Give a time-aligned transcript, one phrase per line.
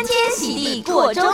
[0.00, 1.30] 欢天喜地过周末。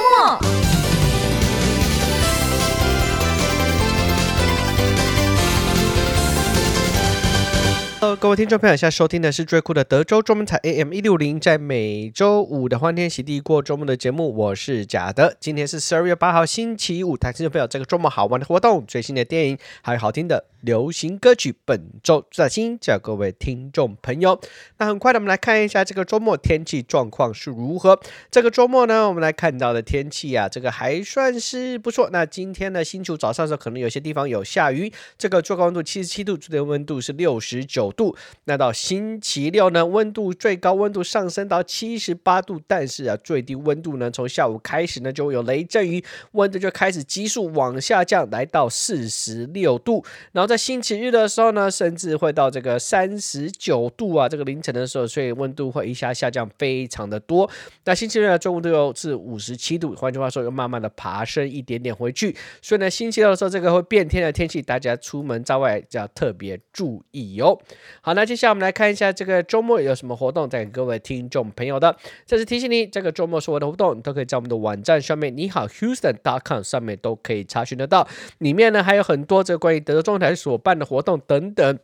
[8.00, 15.36] Hello，各位听众朋友，现在收听的是最酷的德州中文台 AM 一六零，在每周五的欢天喜地过周末的节目，我是贾德。
[15.38, 17.16] 今天是十二月八号，星期五。
[17.16, 24.38] 台听众朋友，这个周末好玩的活动、最新的电影，还有好听的流行歌曲，本周最新，叫各位听众朋友。
[24.78, 27.98] 那很快的，我们来看一下这个周末天气状况是如何。
[28.30, 32.10] 这个周末呢，我们来看到的天气啊，这个还算是不错。
[32.12, 34.92] 那今天呢，星期早上的时候，可能有些地方有下雨。
[35.16, 37.86] 这个最高温度七十七度，最低温度是六十九。
[37.92, 50.04] 度，那到星期六呢，温度最高温度上升到七十八度，但是啊，最低温度呢，从下午开始呢，就会有雷阵雨，温度就开始急速往下降，来到四十六度。
[50.32, 57.48] 然后在星期日的时候呢，甚至会到这个三十九度啊，这个凌晨的时候，所以温度会一下下降非常的多。
[57.84, 62.34] 那星期日呢，最温度又是五十七度，换句话说，又慢慢的爬升一点点回去。
[62.62, 67.60] 所以呢，星期六的时候，这个会变天的天气，大家出门在外就要特别注意哟。
[68.00, 71.96] 好，那接下来我们来看一下这个周末有什么活动，带给各位听众朋友的。
[72.24, 78.06] 再次提醒你，这个周末所有的活动，都可以在我们的网站上面，你好 Houston.com 上面都可以查询得到。
[78.38, 81.76] 里面呢还有很多这个关于德州中台所办的活动等等。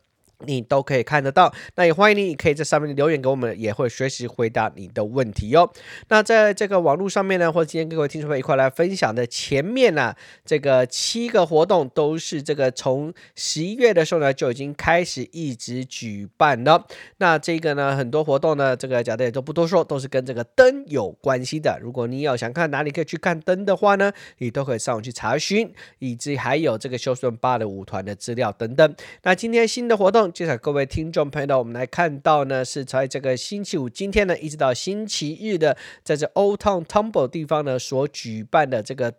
[0.46, 5.70] 你都可以看得到，那也欢迎你，可以在上面留言给我们，也会随时回答你的问题哟。
[6.08, 16.86] 那在这个网络上面呢，或者今天各位听众朋友一块来分享的前面呢、啊，这个七个活动都是这个从十一月的时候呢就已经开始一直举办了。
[17.18, 21.78] 那这个呢，很多活动呢，这个讲的也都不多说，都是跟这个灯有关系的。
[21.80, 28.94] 如果你有想看哪里可以去看灯的话呢，你都可以上网去查询，以及还有这个休斯顿芭蕾舞团的资料等等。
[29.22, 30.31] 那今天新的活动。
[30.32, 39.12] 接下来各位听众朋友，我们来看到呢，是在这个星期五，今天呢，一直到星期日的，在这 Old Town Tumble 地方呢，所举办的这个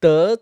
[0.00, 0.36] 德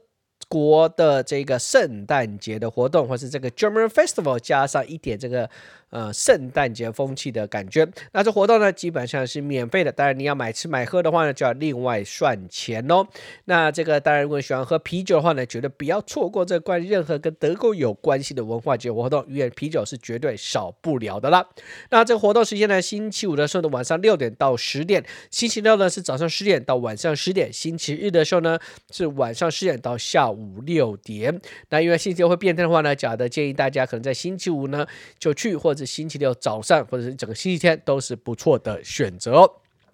[0.49, 5.51] 国的这个圣诞节的活动，或是这个 German Festival，加上一点这个。
[5.91, 7.87] 呃，圣诞节风气的感觉。
[8.13, 9.93] 那这活动呢，基本上是免费的。
[9.93, 13.07] 当然，你要买吃买喝的话呢，就要另外算钱哦。
[13.45, 21.47] 那这个当然，如果喜欢喝啤酒的话呢，绝对不要错过这关任何跟德国有关系的文化节活动，因为啤酒是绝对少不了的啦。
[21.91, 28.59] 那这个活动时间呢，星期五的时候呢，晚上六点到十点；星期六呢是早上十点到晚上十点；星期日的时候呢
[28.91, 31.41] 是晚上十点到下午六点。
[31.69, 34.85] 那因为星期六会变天的话呢，假的建议大家可能在星期五呢
[35.21, 35.76] 就去或。
[35.77, 39.51] 是星期六早上，或者是整个星期天，都是不错的选择。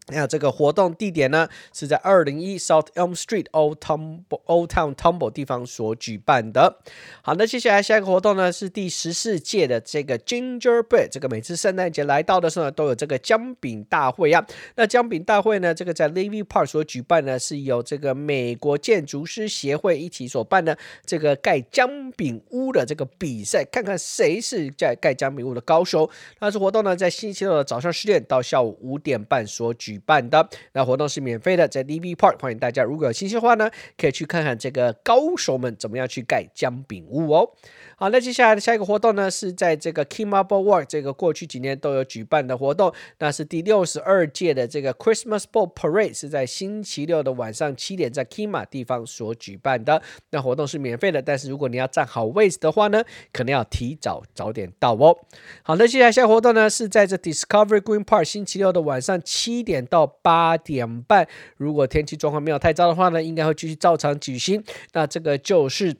[0.08, 6.80] 那这个活动地点呢，是在二零一 South Elm Street Old Town Old Town Tumble 地方所举办的。
[7.22, 11.08] 好，那接下来下一个活动呢，是第十四届的这个 Gingerbread。
[11.08, 14.44] 这个每次圣诞节来到的时候呢，都有这个姜饼大会啊。
[14.74, 20.76] 那姜饼大会呢，这个在 Levy Park 所举办呢，是由这个美国建筑师协会一起所办的
[21.06, 26.10] 这个盖姜饼屋的这个比赛，看看谁是在盖姜饼屋的高手。
[26.40, 29.91] 那这活动呢，在星期六的早上十点到下午五点半所举。
[29.92, 32.82] 举办的那活动是免费的，在 D V Park，欢迎大家。
[32.82, 37.50] 如果有兴趣的话呢，可以去看看这个高手们怎么样去盖姜饼屋哦。
[38.02, 50.02] 好，那接下来的下一个活动呢，是在这个 Kmart Walk，这个过去几年都有举办的活动，那是第六十二届的这个 Christmas Boat Parade，是在星期六的晚上七点，在 Kima 地方所举办的。
[50.30, 55.16] 那活动是免费的，但是如果你要占好位置的话呢，可能要提早早点到哦。
[55.62, 61.28] 好，那接下来下一个活动呢，是在这 Discovery Green Park，星期六的晚上七点到八点半。
[61.56, 64.64] 如果天气状况没有太糟的话呢，应该会继续照常举行。
[64.92, 65.94] 那这个就是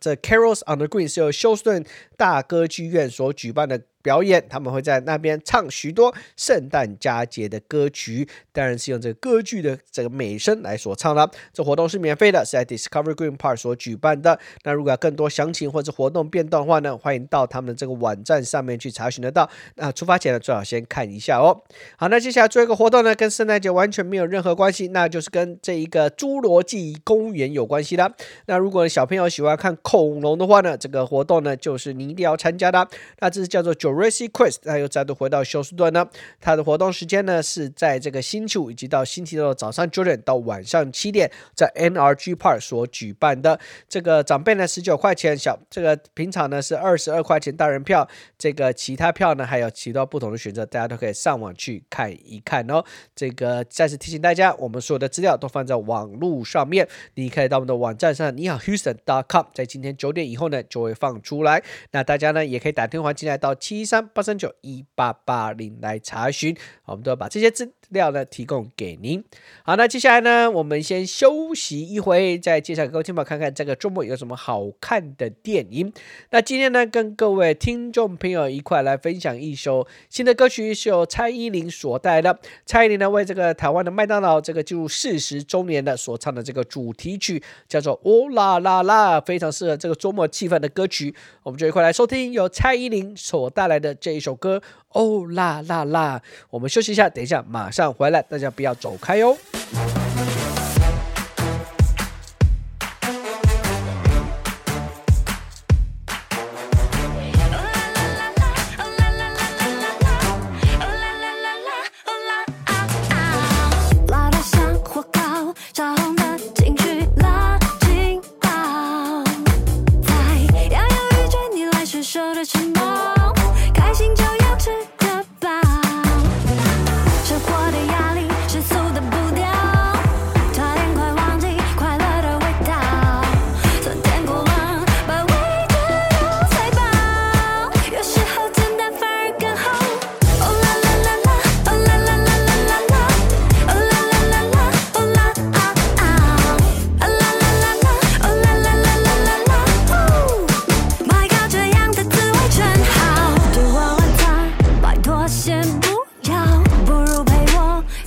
[0.00, 1.84] 这 Carols on the Green 是由休斯顿
[2.16, 3.82] 大歌剧院所举办的。
[4.06, 11.28] 表演，他们会在那边唱许多圣诞佳节的歌曲，当然是用这个歌剧的这个美声来所唱了。
[11.52, 14.38] 这活动是免费的，是在 Discovery Green Park 所举办的。
[14.62, 19.50] 那如果要更多详情或者活动变动的话呢，欢迎到他们这个网站上面去查询得到。
[19.74, 21.60] 那出发前呢，最好先看一下哦。
[21.96, 28.14] 好，那接下来做一个活动呢，跟圣诞节完全没有任何关系，那就是跟这一个侏罗纪公园有关系的。
[28.46, 32.86] 那如果小朋友喜欢看恐龙的话呢，这个活动呢，就是你一定要参加的。
[33.18, 36.06] 那这是叫做九 Jurassic Quest，他又再度回到休斯顿呢。
[36.38, 43.58] 他的活动时间呢是在这个星期五以及到星期六的早上九点到晚上七点，在 NRG Park 所举办的。
[43.88, 48.06] 这个长辈呢十九块钱，小这个平常呢是二十二块钱大人票。
[48.36, 52.84] 这个其他票呢还有其他不同的选择，大家都可以上网去看一看哦。
[53.14, 61.62] 这个再次提醒大家，我们所有的资料都放在网络上面，你可以到我们的网站上，你好 Houston.com，在今天九点以后呢就会放出来。
[61.92, 63.85] 那大家呢也可以打电话进来到七。
[63.86, 69.24] 三八三九一八八零来查询，我们都要把这些资料呢提供给您。
[69.62, 75.92] 好，那接下来呢，我们先休息一回，再介绍给各位听众看看这个周末有什么好看的电影。
[76.30, 82.38] 那今天呢，跟各位听众朋友一块来分享一首新的歌曲，是由蔡依林所带的。
[82.64, 91.14] 蔡依林呢，为这个台湾的麦当劳这个进入四十周年的所唱的这个主题曲，叫做《哦啦啦啦》，非常适合这个周末气氛的歌曲。
[91.42, 94.58] 我们就一块来收听由蔡依林所带来的这一首歌
[94.92, 96.20] 《哦啦啦啦》。
[96.50, 99.36] 我们休息一下，等一下马上回来，大家不要走开哟。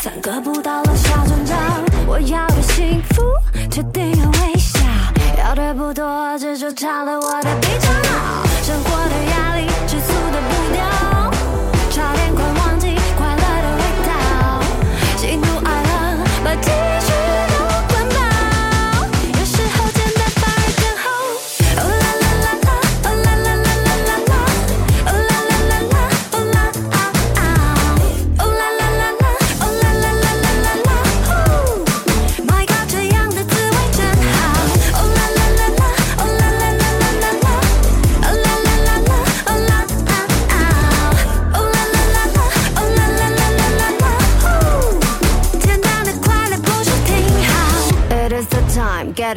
[0.10, 1.56] 算得不到了小成长，
[2.08, 3.22] 我要的幸福
[3.70, 4.80] 确定有微笑，
[5.38, 8.44] 要的不多，这就差了我的较好。
[8.64, 9.69] 生活的压力。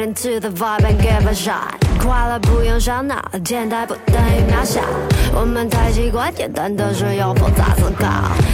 [0.02, 4.80] To the vibe and give a shot，快乐不用想脑简单不等于渺小。
[5.32, 8.06] 我们太习惯简单的事要复杂思考。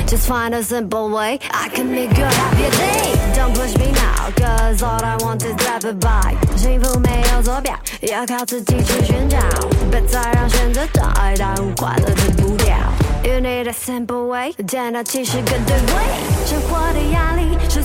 [0.06, 3.16] Just find a simple way, I can make your happy day.
[3.34, 6.36] Don't push me now, cause all I want is happy by。
[6.56, 9.38] 幸福没有坐标，要靠自己去寻找。
[9.90, 12.76] 别再让选择障碍耽误快乐的步调。
[13.24, 15.92] You need a simple way，简单其实更对味。
[16.46, 17.82] 生活的压力，世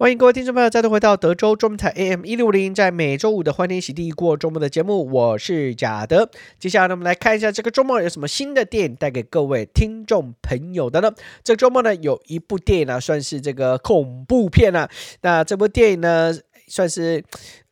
[0.00, 6.30] 欢迎各位听众朋友再度回到德州中文台 AM 一六零，在每周五的欢天喜地过周末的节目，我是贾德。
[6.58, 11.12] 接下来呢，我们来看一下这个周末有什么新的电影带给各位听众朋友的呢？
[11.44, 14.88] 这个周末呢，有一部电影呢，算是这个恐怖片啊。
[15.20, 16.32] 那这部电影呢，
[16.66, 17.22] 算是。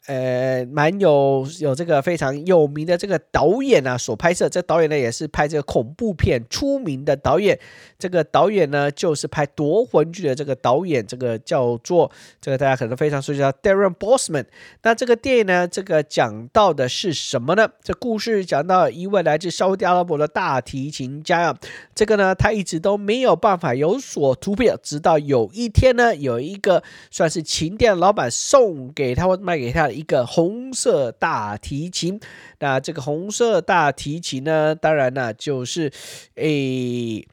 [0.08, 4.48] 呃，蛮有有这个非常有名的这个导演啊，所拍摄。
[4.48, 7.58] 这导演呢，也是拍这个恐怖片出名的导演。
[7.98, 12.10] 这个导演呢，就是拍夺魂剧的这个导演，这个叫做
[12.40, 14.46] 这个大家可能非常熟悉，叫 Darren Bousman。
[14.82, 17.68] 那这个电影呢，这个讲到的是什么呢？
[17.82, 21.58] 这故事讲到一位来自沙乌地阿拉伯的大提琴家啊，
[21.94, 29.90] 这个呢，他一直都没有办法有所突破，直到有一天呢，有一个算是琴店老板送给他或卖给他。
[29.99, 32.21] 一个红色大提琴，
[32.61, 35.90] 那这个红色大提琴呢，当然呢，就是
[36.37, 37.26] 诶，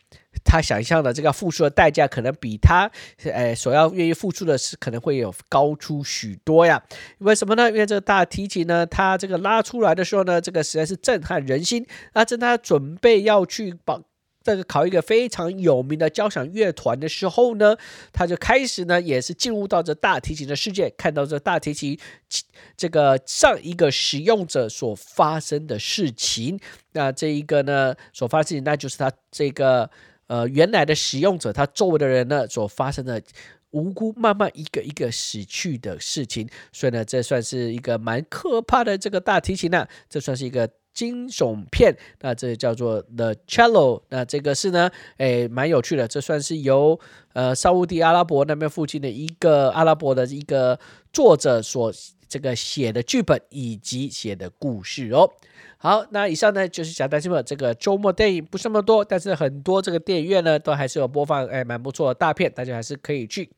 [0.44, 2.90] 他想象的这个付出的代价，可能比他
[3.24, 6.82] 诶所要愿意付出的是，可能会有高出许多呀。
[7.20, 7.70] 为什么呢？
[7.70, 11.86] 因为这个大提琴呢，他这个拉出来的时候呢，这个实在是震撼人心。
[12.14, 14.02] 那正他准备要去把。
[14.46, 17.76] 这个考一个非常有名的交响乐团的时候呢，
[18.14, 22.00] 他就开始呢，也是进入到这大提琴的世界，看到这大提琴
[22.78, 26.60] 这个上一个使用者所发生的事情。
[26.92, 29.90] 那这一个呢，所发生，那就是他这个
[30.28, 33.20] 呃原来的使用者他周围的人呢所发生的
[33.72, 40.70] 无辜慢慢一个一个死去的事情，所以呢，这算是一个蛮可怕的这个大提琴呢、啊，这算是一个。
[40.96, 47.00] 惊悚片，那这叫做 The Cello，那这个是呢，诶，蛮有趣的，这算是由
[47.34, 50.80] 呃沙乌地阿拉伯那边附近的一个阿拉伯的一个
[51.12, 51.94] 作者所
[52.28, 55.30] 这个写的剧本以及写的故事哦。
[55.78, 63.52] 好，那以上呢就是小担心们这个周末电影不是那么多，但是很多这个电影院呢都还是有播放，诶，蛮不错的大片，大家还是可以去。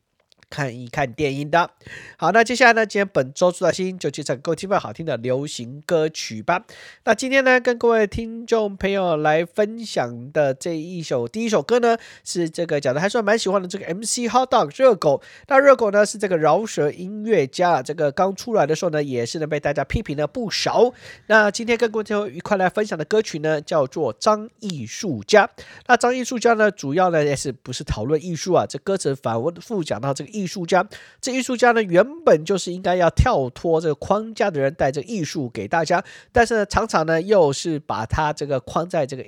[0.50, 1.70] 看一看电影的。
[2.16, 6.64] 好，那接下来呢，今天本周出的新就介绍各位听众好听的流行歌曲吧。
[7.04, 15.22] 那今天呢，跟各位听众朋友来分享的这一首第一首歌呢，是这个讲的还算蛮喜欢的这个 MC Hotdog 热狗。
[15.48, 20.92] 那热狗呢是这个饶舌音乐家，这个刚出来的时候呢，也是呢被大家批评了不少。
[21.26, 25.46] 那今天跟各位听众一块来分享的歌曲呢，叫做《张艺术家》。
[25.86, 28.64] 那张艺术家呢，主要呢也是不是讨论艺术啊？
[28.66, 30.37] 这歌词反复讲到这个。
[30.38, 30.86] 艺术家，
[31.20, 39.24] 这艺术家呢，原本就是应该要跳脱这个框架的人，带着艺术给大家，但是呢，常常呢，又是把他这个框在这个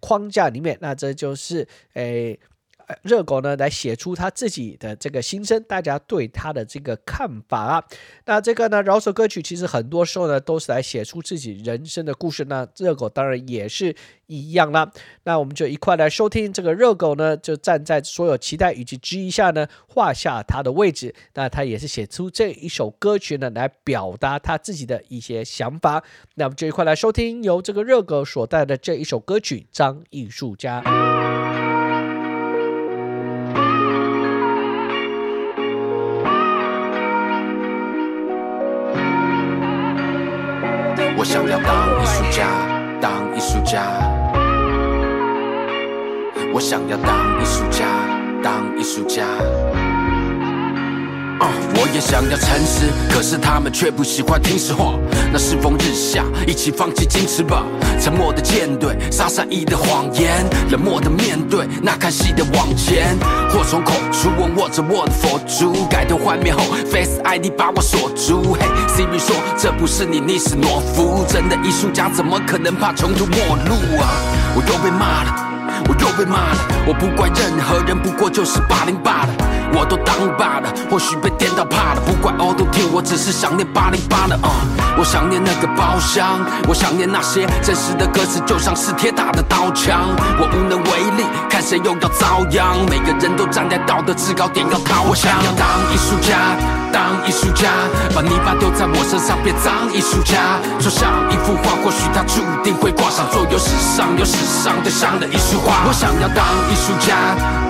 [0.00, 2.38] 框架里面，那这就是诶。
[3.02, 7.84] 热狗呢，来写出他自己的这个心声，大家对他的这个看法啊。
[8.26, 12.44] 那这个呢，饶舌歌曲其实很多时候呢，都是来写出自己人生的故事。
[12.44, 13.94] 那热狗当然也是
[14.26, 14.90] 一样啦。
[15.24, 21.14] 那我们就一块来收听这个热狗呢，就站在所有期待以及质疑下呢，画下他的位置。
[21.34, 26.02] 那他也是写出这一首歌曲呢，来表达他自己的一些想法。
[26.34, 30.82] 那我们就一块来收听由这个热狗所带的这一首歌曲《张艺术家》。
[41.40, 42.44] 想要当艺术家，
[43.00, 43.80] 当艺术家。
[46.52, 47.86] 我想要当艺术家，
[48.42, 49.24] 当艺术家。
[51.74, 54.94] 我也想要诚实，可是他们却不喜欢听实话。
[55.32, 57.64] 那世风日下，一起放弃矜持吧。
[58.00, 63.16] 沉默的舰队，撒善意的谎言，冷漠的面对那看戏的往前。
[63.50, 68.54] 祸从口出，我握着我的佛珠，改头换面后，Face ID 把我锁住。
[68.54, 71.24] 嘿，Siri 说这不是你，你是懦夫。
[71.28, 74.08] 真的艺术家怎么可能怕穷途末路啊？
[74.54, 75.46] 我又被骂了。
[75.88, 79.28] 我又被骂了，我不怪任何人，不过就是霸凌罢了。
[79.72, 84.50] 我都当爸了，或许被颠倒怕了，不怪 Auto Tune，我只是想念八零八的啊！
[84.98, 90.10] 我想念那个包厢，我想念那些真实的歌词，就像是铁打的刀枪。
[90.38, 92.84] 我无能为力，看谁又要遭殃。
[92.88, 95.08] 每个人都站在道德制高点要掏枪。
[95.08, 96.36] 我想要当艺术家，
[96.92, 97.70] 当艺术家，
[98.14, 100.58] 把泥巴丢在我身上变脏艺术家。
[100.78, 105.86] 就像一幅画，或许它注定会挂上，做有史上有史上最香的一束花。
[105.86, 107.14] 我想要当艺术家，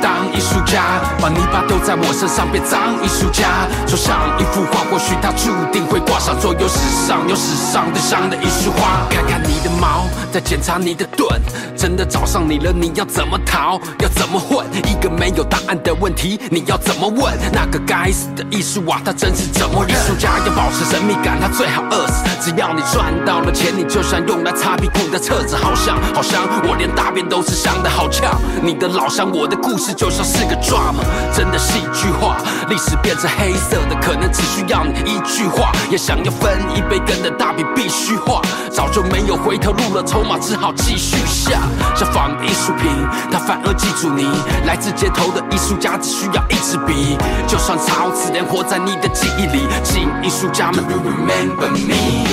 [0.01, 9.07] 当艺术家，把泥巴丢在我身上变脏艺术家，就像一幅画，或许它注定会挂上做有史上有史上最香的一束花。
[9.11, 11.41] 看看你的毛，再检查你的盾，
[11.77, 13.81] 真的找上你了，你要怎么逃？
[14.01, 14.67] 要怎么混？
[14.87, 17.37] 一个没有答案的问题，你要怎么问？
[17.53, 19.85] 那个该死的艺术啊，他真是怎么？
[19.89, 22.23] 艺术家要保持神秘感，他最好饿死。
[22.41, 27.91] 只要你赚到了钱，你就像用来擦屁股的厕纸，好香好香，我连大便都是香的。
[27.91, 31.03] 好呛，你的老乡，我的故事就像是个 drama，
[31.35, 32.37] 真的戏剧化。
[32.69, 35.73] 历史变成黑色的，可能只需要你一句话。
[35.91, 38.41] 也想要分一杯羹的大饼必须画，
[38.71, 41.63] 早就没有回头路了，筹码只好继续下。
[41.97, 42.89] 像仿艺术品，
[43.29, 44.29] 他反而记住你。
[44.67, 49.61] 来自街头的艺术家只需要一支笔，就算抄词人活在你的记忆里。
[49.83, 52.29] 请艺术家们 remember me。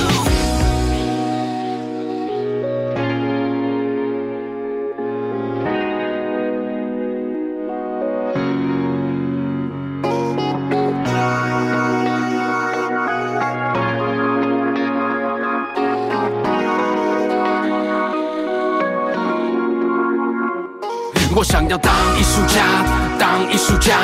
[21.35, 22.63] 我想要当艺术家，
[23.19, 23.95] 当艺术家，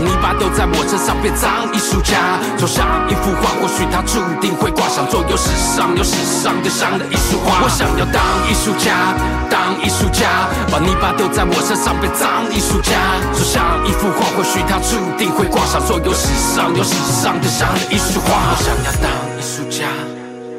[0.00, 7.60] 泥巴丢在我身上变脏艺术家，就像一幅画，或许它注定会挂上，做有史上有史上最香的一束花。
[7.62, 9.12] 我想要当艺术家，
[9.52, 12.96] 当艺术家，把泥巴丢在我身上变脏艺术家，
[13.36, 18.32] 就像一幅画，或许它注定会挂上，做有史上有史上最香的一束花。
[18.50, 19.84] 我想要当艺术家，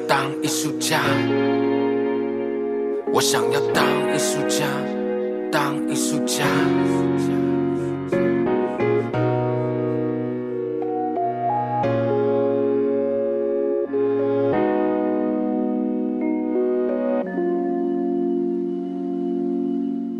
[0.07, 1.01] 当艺术家，
[3.11, 3.83] 我想要当
[4.13, 4.65] 艺术家。
[5.51, 6.45] 当艺术家。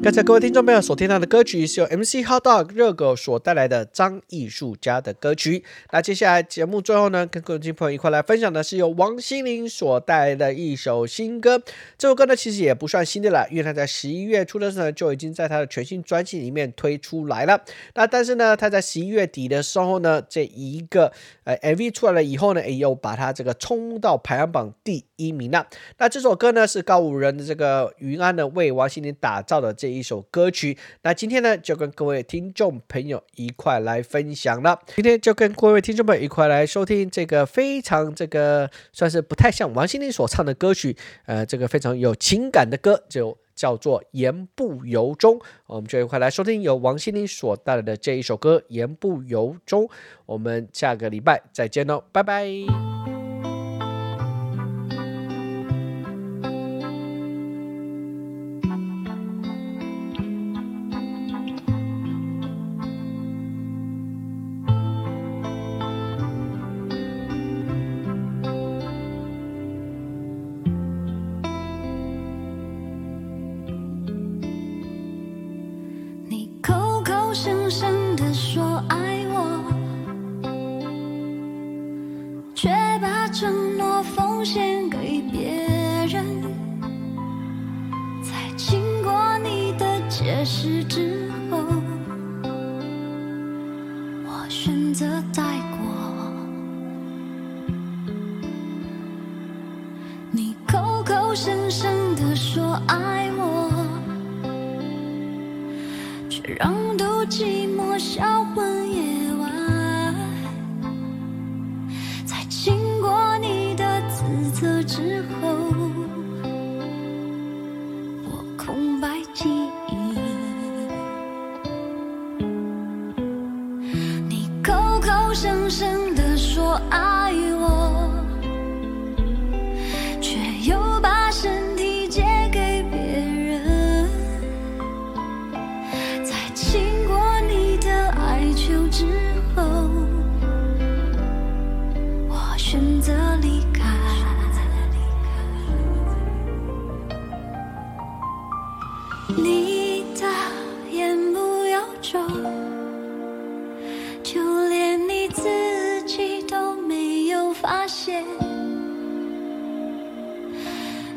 [0.04, 5.64] 刚才各位听众朋友所听到的歌曲是由 MC Hotdog 热狗所带来的张艺术家的歌曲。
[5.92, 11.62] 那接下来节目最后呢，跟各位听众朋友一块来分享的是由王心凌所带来的一首新歌。
[12.00, 17.62] 这首歌呢，其实也不算新的了，因为他在十一月初的时候就已经在他的全新专辑里面推出来了。
[17.94, 25.68] 那但是呢，他在十一月底的时候呢，这一个呃 MV 出来了以后呢，也又把他这个冲到排行榜第一名了。
[26.00, 29.91] 那这首歌呢，是告五人的这个云安呢为王心凌打造的这。
[29.92, 34.80] 一首歌曲，那今天呢，就跟各位听众朋友一块来分享了。
[34.96, 40.96] 今天就跟各位听众朋友一块来收听这个非常这个算是不太像王心凌所唱的歌曲，
[41.26, 45.38] 呃，这个非常有情感的歌，就叫做《言不由衷》。
[45.68, 49.84] 我们就一块来收听由王心凌所带来的这一首歌《言不由衷》。
[50.26, 53.01] 我们下个礼拜再见喽，拜拜。
[77.34, 79.64] 深深的说爱我
[82.54, 82.70] 却
[83.02, 85.11] 把承诺奉献给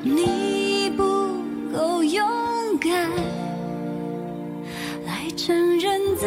[0.03, 1.03] 你不
[1.73, 2.29] 够勇
[2.79, 3.11] 敢，
[5.07, 6.27] 来承认自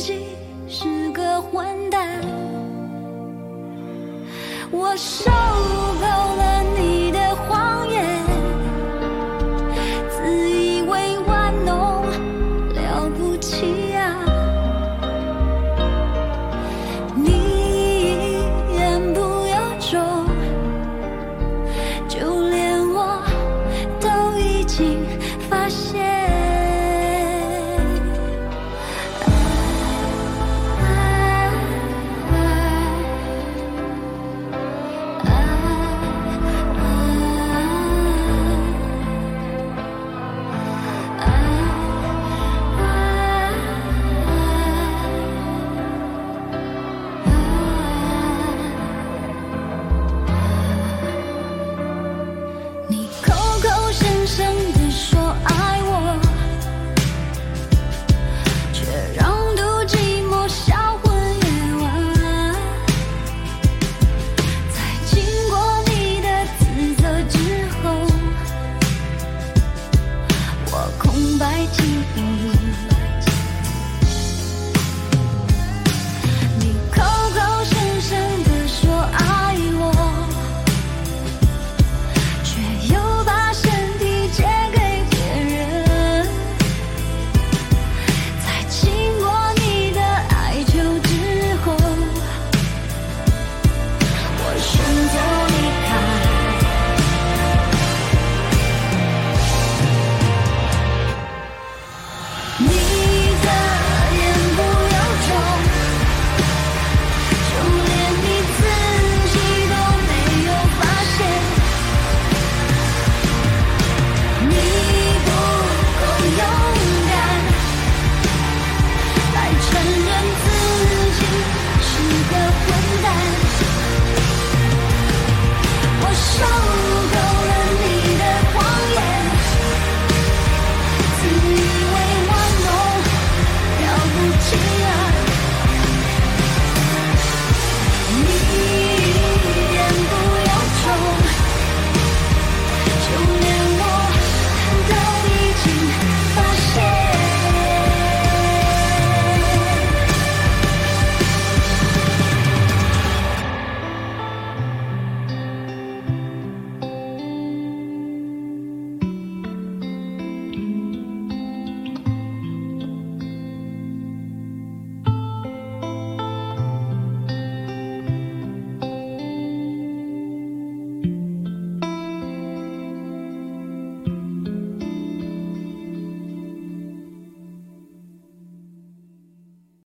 [0.00, 0.24] 己
[0.68, 2.20] 是个混蛋。
[4.70, 5.51] 我受。